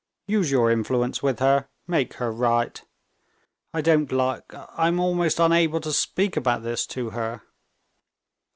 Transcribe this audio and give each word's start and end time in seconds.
"Use 0.25 0.49
your 0.49 0.71
influence 0.71 1.21
with 1.21 1.37
her, 1.37 1.67
make 1.85 2.15
her 2.15 2.31
write. 2.31 2.85
I 3.71 3.81
don't 3.81 4.11
like—I'm 4.11 4.99
almost 4.99 5.39
unable 5.39 5.79
to 5.79 5.93
speak 5.93 6.35
about 6.35 6.63
this 6.63 6.87
to 6.87 7.11
her." 7.11 7.43